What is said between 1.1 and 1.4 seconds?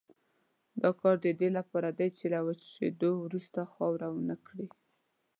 د